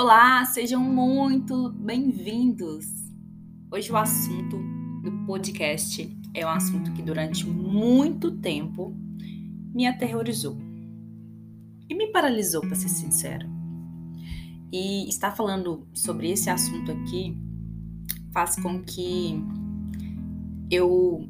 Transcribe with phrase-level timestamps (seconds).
[0.00, 2.86] Olá, sejam muito bem-vindos.
[3.68, 4.56] Hoje o assunto
[5.02, 8.94] do podcast é um assunto que durante muito tempo
[9.74, 10.56] me aterrorizou
[11.90, 13.44] e me paralisou, para ser sincera.
[14.72, 17.36] E estar falando sobre esse assunto aqui
[18.32, 19.42] faz com que
[20.70, 21.28] eu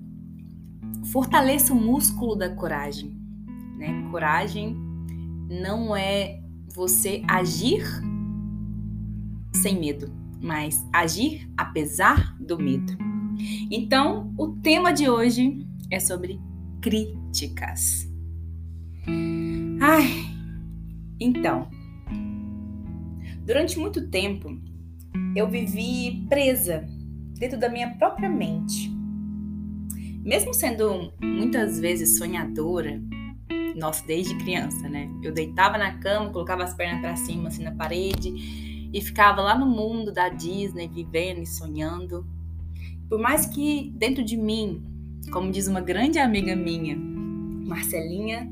[1.10, 3.16] fortaleça o músculo da coragem.
[3.78, 4.06] Né?
[4.10, 4.76] Coragem
[5.48, 6.42] não é
[6.74, 7.82] você agir
[9.54, 12.96] sem medo, mas agir apesar do medo.
[13.70, 16.40] Então, o tema de hoje é sobre
[16.80, 18.08] críticas.
[19.80, 20.26] Ai,
[21.20, 21.68] então,
[23.44, 24.60] durante muito tempo
[25.34, 26.84] eu vivi presa
[27.38, 28.90] dentro da minha própria mente.
[30.24, 33.00] Mesmo sendo muitas vezes sonhadora,
[33.76, 35.08] nossa, desde criança, né?
[35.22, 39.58] Eu deitava na cama, colocava as pernas para cima, assim, na parede, e ficava lá
[39.58, 42.26] no mundo da Disney, vivendo e sonhando.
[43.08, 44.82] Por mais que dentro de mim,
[45.32, 48.50] como diz uma grande amiga minha, Marcelinha,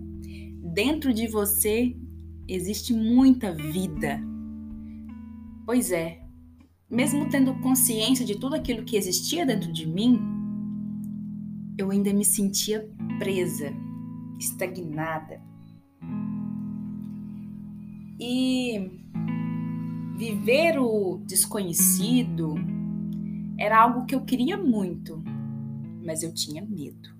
[0.62, 1.96] dentro de você
[2.48, 4.20] existe muita vida.
[5.64, 6.20] Pois é,
[6.88, 10.20] mesmo tendo consciência de tudo aquilo que existia dentro de mim,
[11.78, 13.72] eu ainda me sentia presa,
[14.38, 15.40] estagnada.
[18.18, 18.90] E
[20.17, 22.55] viver o desconhecido
[23.59, 25.22] era algo que eu queria muito,
[26.05, 27.14] mas eu tinha medo.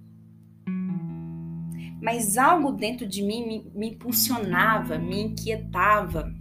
[2.01, 6.33] Mas algo dentro de mim me, impulsionava, me inquietava.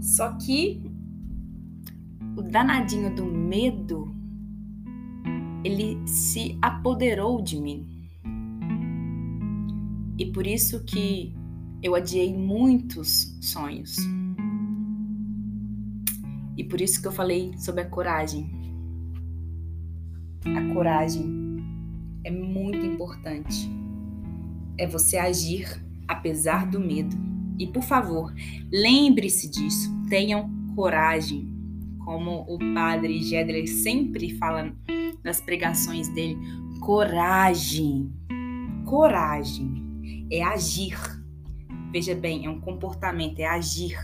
[0.00, 0.82] Só que
[2.36, 4.14] o danadinho do medo,
[5.64, 7.86] ele se apoderou de mim.
[10.18, 11.34] E por isso que
[11.82, 13.96] eu adiei muitos sonhos.
[16.60, 18.50] E por isso que eu falei sobre a coragem.
[20.44, 21.24] A coragem
[22.22, 23.66] é muito importante.
[24.76, 27.16] É você agir apesar do medo.
[27.58, 28.30] E por favor,
[28.70, 29.90] lembre-se disso.
[30.10, 31.48] Tenham coragem.
[32.04, 34.70] Como o padre Gedler sempre fala
[35.24, 36.36] nas pregações dele,
[36.80, 38.12] coragem.
[38.84, 40.98] Coragem é agir.
[41.90, 43.96] Veja bem, é um comportamento, é agir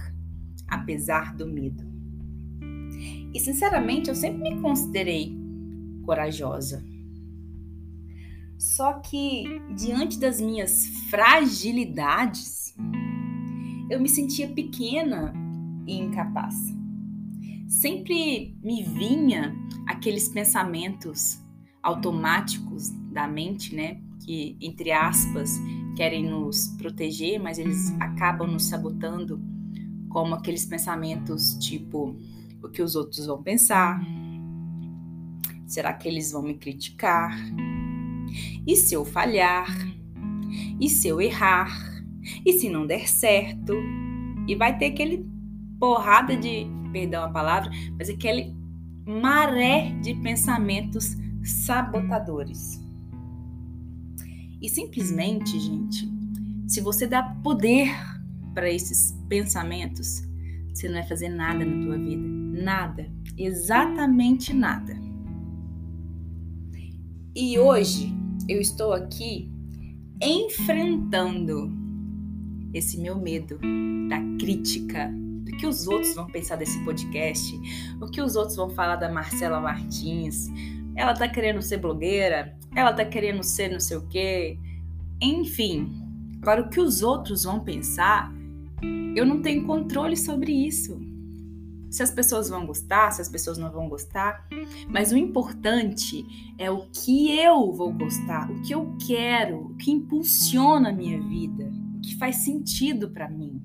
[0.66, 1.95] apesar do medo.
[3.36, 5.36] E sinceramente, eu sempre me considerei
[6.06, 6.82] corajosa.
[8.56, 9.44] Só que
[9.76, 12.74] diante das minhas fragilidades,
[13.90, 15.34] eu me sentia pequena
[15.86, 16.54] e incapaz.
[17.68, 19.54] Sempre me vinha
[19.86, 21.38] aqueles pensamentos
[21.82, 25.60] automáticos da mente, né, que entre aspas
[25.94, 29.38] querem nos proteger, mas eles acabam nos sabotando,
[30.08, 32.16] como aqueles pensamentos tipo
[32.66, 34.00] o que os outros vão pensar?
[35.66, 37.36] Será que eles vão me criticar?
[38.66, 39.66] E se eu falhar?
[40.80, 41.70] E se eu errar?
[42.44, 43.74] E se não der certo?
[44.46, 45.26] E vai ter aquele
[45.78, 48.54] porrada de, perdão a palavra, mas aquele
[49.06, 52.80] maré de pensamentos sabotadores.
[54.60, 56.08] E simplesmente, gente,
[56.66, 57.88] se você dá poder
[58.54, 60.22] para esses pensamentos,
[60.74, 62.35] você não vai fazer nada na tua vida.
[62.56, 63.06] Nada.
[63.36, 64.96] Exatamente nada.
[67.34, 68.10] E hoje
[68.48, 69.50] eu estou aqui
[70.22, 71.70] enfrentando
[72.72, 73.58] esse meu medo
[74.08, 75.12] da crítica,
[75.44, 77.54] do que os outros vão pensar desse podcast,
[78.00, 80.48] o que os outros vão falar da Marcela Martins.
[80.96, 84.58] Ela tá querendo ser blogueira, ela tá querendo ser não sei o quê.
[85.20, 85.92] Enfim,
[86.40, 88.34] agora o que os outros vão pensar
[89.16, 91.00] eu não tenho controle sobre isso.
[91.90, 94.46] Se as pessoas vão gostar, se as pessoas não vão gostar,
[94.88, 96.24] mas o importante
[96.58, 101.20] é o que eu vou gostar, o que eu quero, o que impulsiona a minha
[101.20, 103.62] vida, o que faz sentido para mim.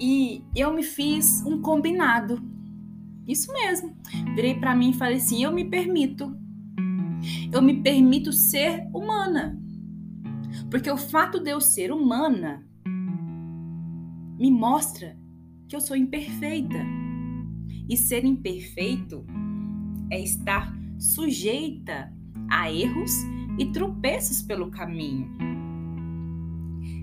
[0.00, 2.42] E eu me fiz um combinado.
[3.26, 3.96] Isso mesmo.
[4.34, 6.36] Virei para mim e falei assim: eu me permito.
[7.52, 9.56] Eu me permito ser humana.
[10.68, 12.66] Porque o fato de eu ser humana
[14.36, 15.16] me mostra
[15.72, 16.76] que eu sou imperfeita.
[17.88, 19.24] E ser imperfeito
[20.10, 22.12] é estar sujeita
[22.50, 23.10] a erros
[23.58, 25.30] e tropeços pelo caminho.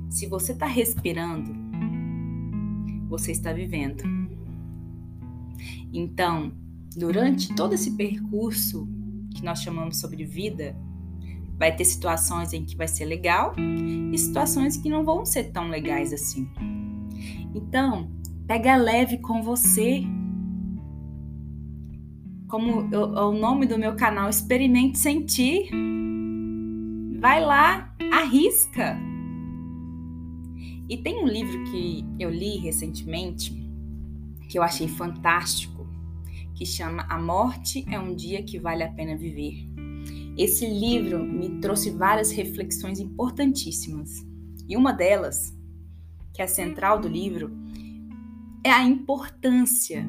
[0.07, 1.51] Se você está respirando,
[3.07, 4.03] você está vivendo.
[5.91, 6.53] Então,
[6.95, 8.87] durante todo esse percurso
[9.33, 10.77] que nós chamamos sobre vida,
[11.57, 13.55] vai ter situações em que vai ser legal
[14.13, 16.47] e situações que não vão ser tão legais assim.
[17.55, 18.18] Então,
[18.49, 20.01] pega leve com você.
[22.47, 25.69] Como eu, o nome do meu canal, Experimente Sentir.
[27.19, 28.97] Vai lá, arrisca.
[30.89, 33.53] E tem um livro que eu li recentemente,
[34.49, 35.87] que eu achei fantástico,
[36.55, 39.63] que chama A Morte é um Dia que Vale a Pena Viver.
[40.35, 44.09] Esse livro me trouxe várias reflexões importantíssimas.
[44.67, 45.55] E uma delas,
[46.33, 47.68] que é a central do livro,
[48.63, 50.05] é a importância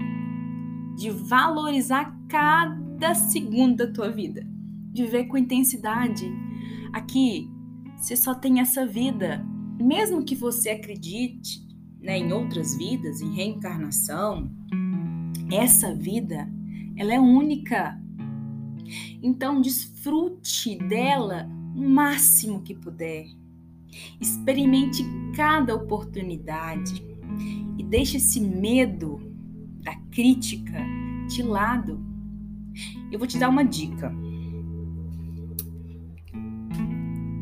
[0.96, 4.46] de valorizar cada segundo da tua vida,
[4.92, 6.30] de viver com intensidade.
[6.92, 7.48] Aqui,
[7.96, 9.44] você só tem essa vida,
[9.80, 11.66] mesmo que você acredite
[12.00, 14.50] né, em outras vidas, em reencarnação,
[15.50, 16.48] essa vida,
[16.96, 18.00] ela é única.
[19.22, 23.26] Então, desfrute dela o máximo que puder.
[24.20, 25.04] Experimente
[25.34, 27.09] cada oportunidade
[27.80, 29.18] e deixe esse medo
[29.82, 30.78] da crítica
[31.28, 31.98] de lado.
[33.10, 34.12] Eu vou te dar uma dica.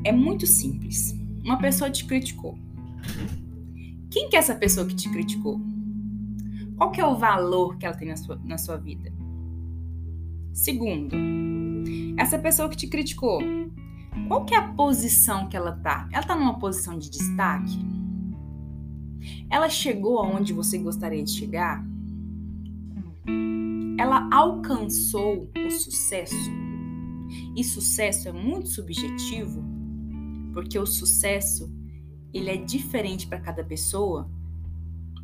[0.05, 1.13] É muito simples.
[1.43, 2.57] Uma pessoa te criticou.
[4.13, 5.61] Quem que é essa pessoa que te criticou?
[6.77, 9.13] Qual que é o valor que ela tem na sua, na sua vida?
[10.53, 11.17] Segundo,
[12.17, 13.41] essa pessoa que te criticou,
[14.29, 16.09] qual que é a posição que ela tá?
[16.13, 17.98] Ela tá numa posição de destaque?
[19.51, 21.85] Ela chegou aonde você gostaria de chegar?
[23.99, 26.51] Ela alcançou o sucesso?
[27.57, 29.63] E sucesso é muito subjetivo,
[30.55, 31.71] porque o sucesso
[32.33, 34.31] ele é diferente para cada pessoa,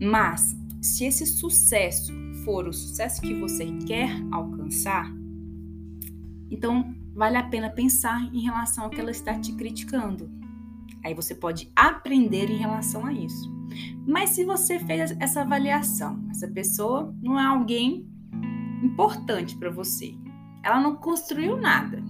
[0.01, 2.13] mas se esse sucesso
[2.45, 5.11] for o sucesso que você quer alcançar,
[6.51, 10.31] então vale a pena pensar em relação ao que ela está te criticando.
[11.03, 13.53] Aí você pode aprender em relação a isso.
[14.07, 18.09] Mas se você fez essa avaliação, essa pessoa não é alguém
[18.83, 20.15] importante para você,
[20.63, 22.03] ela não construiu nada.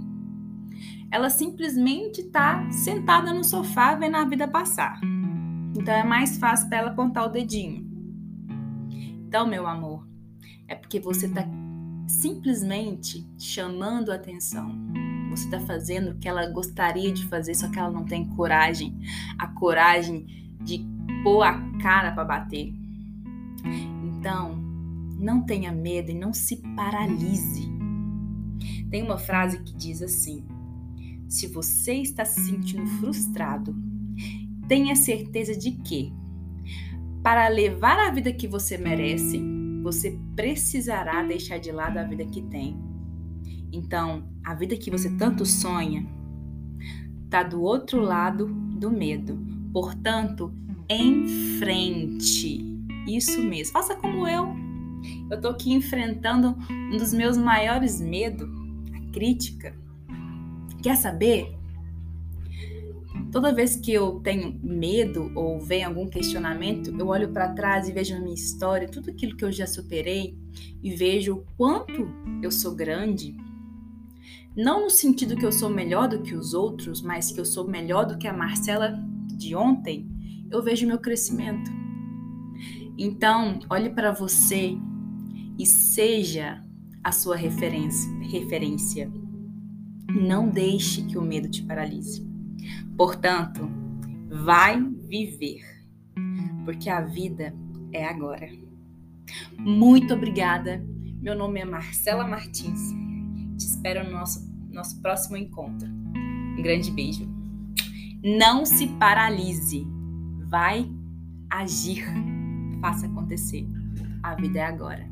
[1.11, 5.01] Ela simplesmente está sentada no sofá vendo a vida passar.
[5.77, 7.85] Então é mais fácil para ela apontar o dedinho.
[9.27, 10.07] Então, meu amor,
[10.69, 11.45] é porque você está
[12.07, 14.77] simplesmente chamando a atenção.
[15.31, 18.97] Você está fazendo o que ela gostaria de fazer, só que ela não tem coragem
[19.39, 20.27] a coragem
[20.61, 20.87] de
[21.25, 22.73] pôr a cara para bater.
[24.05, 24.55] Então,
[25.19, 27.67] não tenha medo e não se paralise.
[28.91, 30.45] Tem uma frase que diz assim:
[31.27, 33.75] se você está se sentindo frustrado,
[34.69, 36.13] tenha certeza de que,
[37.23, 39.43] para levar a vida que você merece,
[39.83, 42.77] você precisará deixar de lado a vida que tem.
[43.73, 46.07] Então, a vida que você tanto sonha
[47.25, 49.37] está do outro lado do medo.
[49.73, 50.55] Portanto,
[50.89, 52.65] em frente.
[53.07, 53.73] Isso mesmo.
[53.73, 54.49] Faça como eu.
[55.31, 58.49] Eu tô aqui enfrentando um dos meus maiores medos,
[58.95, 59.75] a crítica.
[60.83, 61.55] Quer saber?
[63.31, 67.93] Toda vez que eu tenho medo ou vem algum questionamento, eu olho para trás e
[67.93, 70.39] vejo a minha história, tudo aquilo que eu já superei
[70.83, 72.09] e vejo o quanto
[72.43, 73.37] eu sou grande.
[74.57, 77.67] Não no sentido que eu sou melhor do que os outros, mas que eu sou
[77.67, 80.09] melhor do que a Marcela de ontem,
[80.51, 81.71] eu vejo meu crescimento.
[82.97, 84.77] Então, olhe para você
[85.59, 86.65] e seja
[87.03, 88.11] a sua referência.
[88.31, 89.13] referência.
[90.09, 92.27] Não deixe que o medo te paralise.
[92.97, 93.69] Portanto,
[94.31, 95.63] vai viver,
[96.65, 97.55] porque a vida
[97.93, 98.49] é agora.
[99.59, 100.85] Muito obrigada.
[101.21, 102.93] Meu nome é Marcela Martins.
[103.57, 105.89] Te espero no nosso, nosso próximo encontro.
[105.89, 107.29] Um grande beijo.
[108.23, 109.87] Não se paralise
[110.55, 110.89] vai
[111.51, 112.05] agir.
[112.81, 113.67] Faça acontecer.
[114.23, 115.05] A vida é agora.